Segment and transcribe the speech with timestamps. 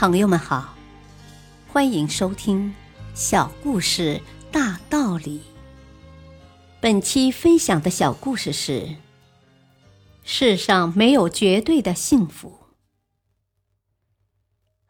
[0.00, 0.76] 朋友们好，
[1.66, 2.68] 欢迎收听
[3.16, 4.20] 《小故事
[4.52, 5.38] 大道理》。
[6.80, 8.94] 本期分享的小故事是：
[10.22, 12.60] 世上没有绝对的幸福。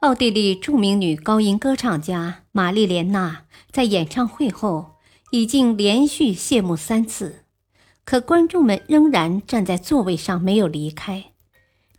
[0.01, 4.97] 奥地利著名女高音歌唱家玛丽莲娜在演唱会后
[5.31, 7.47] 已经连续谢幕三次，
[8.05, 11.33] 可观众们仍然站在座位上没有离开，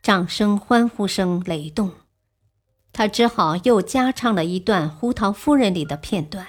[0.03, 1.91] 掌声、欢呼声雷动。
[2.99, 6.45] 他只好又加唱了一段《胡桃夫人》里的片段，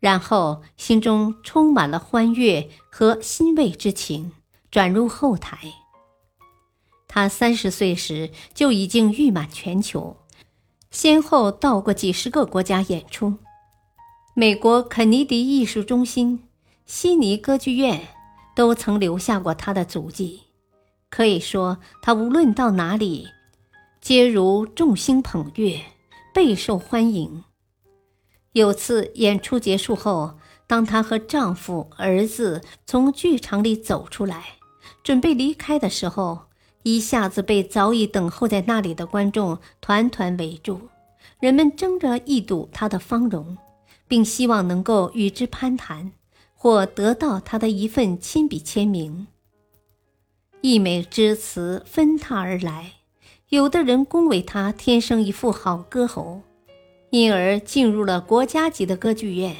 [0.00, 4.32] 然后心中充满了欢悦和欣慰之情，
[4.70, 5.58] 转入后台。
[7.06, 10.16] 他三十岁时就已经誉满全球，
[10.90, 13.34] 先后到过几十个国家演出，
[14.34, 16.44] 美国肯尼迪艺术中心、
[16.86, 18.08] 悉尼歌剧院
[18.56, 20.44] 都曾留下过他的足迹。
[21.10, 23.28] 可以说，他无论到哪里。
[24.08, 25.82] 皆如众星捧月，
[26.32, 27.44] 备受欢迎。
[28.52, 34.54] 有次演出结束后，当她和丈夫、儿子从剧场里走出来，
[35.04, 36.46] 准备离开的时候，
[36.84, 40.88] 一下子被早已等候在那里的观众团团围住。
[41.38, 43.58] 人们争着一睹她的芳容，
[44.08, 46.12] 并希望能够与之攀谈，
[46.54, 49.26] 或得到她的一份亲笔签名。
[50.62, 52.92] 溢美之词纷沓而来。
[53.50, 56.42] 有的人恭维他天生一副好歌喉，
[57.08, 59.54] 因而进入了国家级的歌剧院；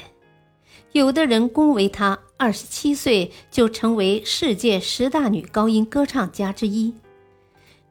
[0.91, 6.93] 有的人恭维他二十七岁就成为世界十大女高音歌唱家之一；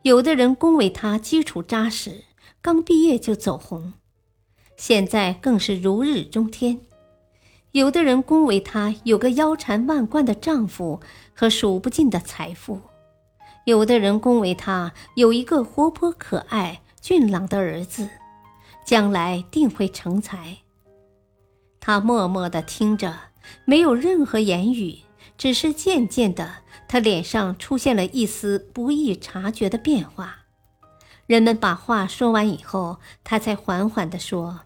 [0.02, 2.22] 有的人恭维他基础扎实，
[2.62, 3.94] 刚毕业就走红，
[4.76, 6.76] 现在更是如日中天；
[7.72, 11.00] 有的人恭维他有个腰缠万贯的丈夫
[11.34, 12.80] 和数不尽的财富。
[13.68, 18.08] 有的人恭维他有一个活泼可爱、俊朗的儿子，
[18.82, 20.56] 将来定会成才。
[21.78, 23.14] 他默默地听着，
[23.66, 25.00] 没有任何言语，
[25.36, 26.50] 只是渐渐的，
[26.88, 30.46] 他脸上出现了一丝不易察觉的变化。
[31.26, 34.60] 人们把话说完以后，他才缓缓地说：“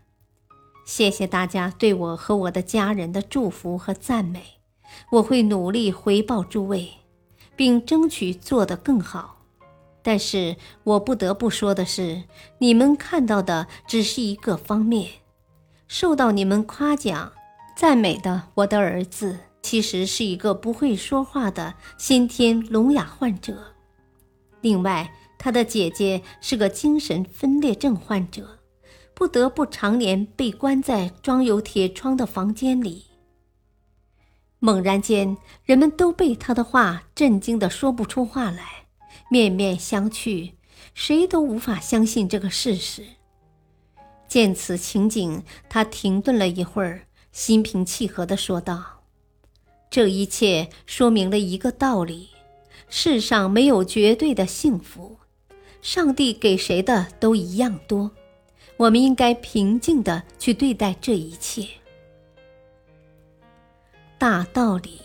[0.87, 4.61] 谢谢大家对我和我的家人的祝福和赞美，
[5.11, 6.93] 我会努力回报诸位。”
[7.57, 9.43] 并争取做得更好，
[10.03, 12.23] 但是我不得不说的是，
[12.59, 15.09] 你们看到的只是一个方面。
[15.87, 17.33] 受到你们夸奖、
[17.77, 23.75] 赞美的我的儿子，其实是一个不会说话的先天聋哑患者。
[24.63, 28.61] 另外，他的姐姐是个精神分裂症患者，
[29.13, 33.05] 不得不常年被关在装有铁窗的房间里。
[34.65, 38.85] 猛然间，人们都被他的话震惊的说不出话来，
[39.29, 40.53] 面面相觑，
[40.95, 43.03] 谁都无法相信这个事实。
[44.29, 49.03] 见此情景，他停顿了一会儿，心平气和地说道
[49.91, 52.29] ：“这一切说明了一个道理：
[52.89, 55.17] 世上没有绝对的幸福，
[55.81, 58.13] 上帝给谁的都一样多。
[58.77, 61.67] 我们应该平静地去对待这一切。”
[64.23, 65.01] 大道理，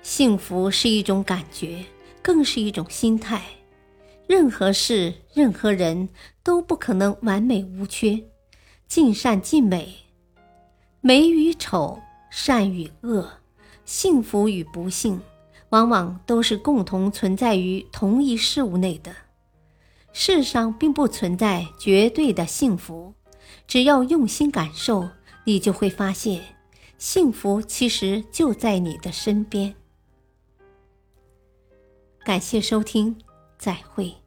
[0.00, 1.84] 幸福是一种感觉，
[2.22, 3.42] 更是一种心态。
[4.26, 6.08] 任何事、任何人
[6.42, 8.18] 都不可能完美无缺，
[8.86, 9.94] 尽善尽美。
[11.02, 12.00] 美与丑，
[12.30, 13.30] 善与恶，
[13.84, 15.20] 幸福与不幸，
[15.68, 19.14] 往往都是共同存在于同一事物内的。
[20.14, 23.12] 世上并不存在绝对的幸福，
[23.66, 25.10] 只要用心感受，
[25.44, 26.53] 你就会发现。
[27.04, 29.74] 幸福其实就在你的身边。
[32.24, 33.14] 感谢收听，
[33.58, 34.23] 再会。